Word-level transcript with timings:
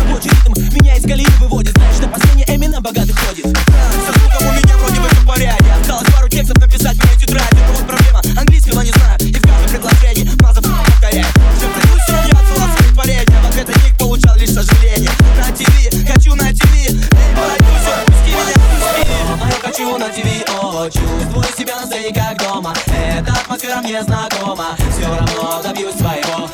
Рабочий 0.00 0.30
ритм 0.30 0.52
меня 0.74 0.96
из 0.96 1.02
колеи 1.02 1.26
выводит. 1.40 1.76
Знаешь, 1.76 1.98
на 2.00 2.08
последнее 2.08 2.46
Эмина 2.48 2.80
богатый 2.80 3.12
ходит. 3.12 3.44
Со 3.44 4.18
звуком 4.18 4.48
у 4.48 4.52
меня 4.52 4.76
вроде 4.76 5.00
бы 5.00 5.08
все 5.08 5.20
в 5.20 5.26
порядке 5.26 5.72
Осталось 5.80 6.12
пару 6.12 6.28
текстов 6.28 6.58
написать 6.58 6.96
мне 6.96 7.16
тетрадь 7.18 7.52
Но 7.52 7.58
ну 7.58 7.72
вот 7.74 7.86
проблема, 7.86 8.20
английского 8.38 8.80
не 8.82 8.92
знаю. 8.92 9.18
И 9.20 9.32
в 9.32 9.42
каждом 9.42 9.70
предложении 9.70 10.30
Мазов 10.40 10.64
повторяет 10.64 11.26
Все 11.56 11.68
продюсер 11.68 12.32
я 12.32 12.40
отсылал 12.40 12.68
свои 12.76 12.92
творения 12.92 13.40
В 13.42 13.48
ответ 13.48 13.68
от 13.68 13.84
них 13.84 13.96
получал 13.98 14.36
лишь 14.36 14.50
сожаление. 14.50 15.10
На 15.36 15.52
ТВ, 15.54 16.12
хочу 16.12 16.34
на 16.34 16.52
ТВ. 16.52 16.66
Эй, 16.74 17.00
продюсер, 17.34 18.04
пусти 18.06 18.30
меня, 18.30 18.56
пусти 18.70 19.10
А 19.42 19.48
я 19.48 19.58
хочу 19.62 19.98
на 19.98 20.08
ТВ, 20.08 20.26
о, 20.62 20.90
чувствую 20.90 21.44
себя 21.56 21.80
на 21.80 21.86
сцене 21.86 22.14
как 22.14 22.38
дома. 22.38 22.74
Эта 22.86 23.32
атмосфера 23.32 23.80
мне 23.82 24.02
знакома. 24.02 24.76
Все 24.90 25.06
равно 25.08 25.62
добьюсь 25.62 25.96
своего, 25.96 26.48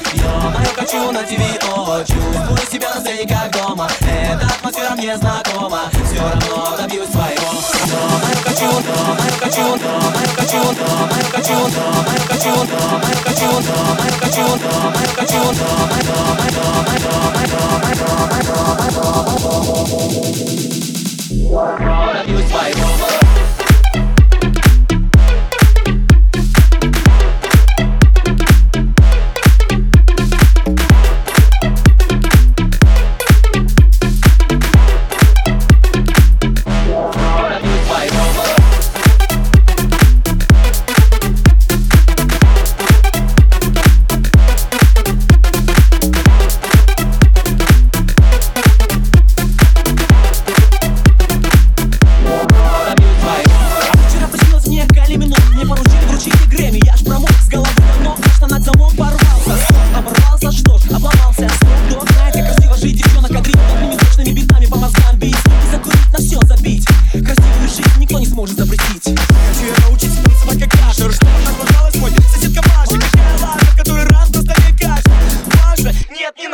хочу 0.83 1.13
на 1.13 1.23
ТВ, 1.23 1.41
о 1.77 2.05
Чувствую 2.05 2.59
себя 2.71 2.95
на 2.95 3.01
сцене 3.01 3.27
как 3.29 3.51
дома 3.53 3.89
Эта 4.01 4.47
атмосфера 4.47 4.95
мне 4.97 5.17
знакома 5.17 5.83
Все 5.93 6.21
равно 6.21 6.77
добьюсь 6.77 7.09
своего 7.11 7.53
Ё-моё, 7.87 8.37
хочу, 8.45 8.65
ё-моё, 8.65 9.33
хочу, 9.41 9.61
ё-моё, 9.61 10.29
хочу, 10.37 10.57
ё-моё, 10.57 11.23
хочу, 11.33 11.53
ё-моё, 11.53 12.19
хочу, 12.27 12.51
ё-моё, 12.51 13.17
хочу, 13.25 13.45
ё-моё, 13.45 14.13
хочу, 14.21 14.41
ё-моё, 14.43 15.09
хочу, 15.17 15.37
ё-моё, 15.37 15.82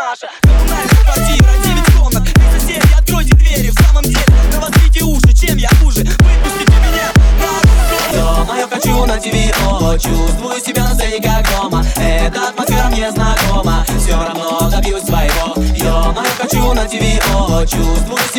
Наша 0.09 0.27
Коммунальная 0.41 0.89
квартира, 1.05 1.51
9 1.65 1.99
комнат. 1.99 2.23
Эй, 2.27 2.61
соседи, 2.61 2.83
откройте 2.99 3.35
двери. 3.35 3.69
В 3.69 3.79
самом 3.83 4.03
деле, 4.05 4.25
навострите 4.51 5.05
уши. 5.05 5.35
Чем 5.35 5.59
я 5.59 5.69
хуже? 5.83 6.01
Выпустите 6.01 6.73
меня. 6.81 7.13
На 7.37 8.17
Ё-моё, 8.17 8.69
хочу 8.69 9.05
на 9.05 9.19
ТВ, 9.19 9.35
о. 9.67 9.99
Чувствую 9.99 10.61
себя 10.65 10.85
на 10.85 10.95
сцене 10.95 11.21
как 11.23 11.47
дома. 11.51 11.85
Эта 11.97 12.49
атмосфера 12.49 12.89
мне 12.89 13.11
знакома. 13.11 13.85
Все 13.99 14.17
равно 14.17 14.71
добьюсь 14.71 15.05
своего. 15.05 15.55
Ё-моё, 15.77 16.31
хочу 16.39 16.73
на 16.73 16.87
ТВ, 16.87 17.03
о. 17.35 17.67
Чувствую 17.67 18.19
себя 18.33 18.38